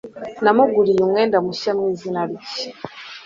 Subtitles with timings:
[0.43, 2.57] Namuguriye umwenda mushya mu izina rye.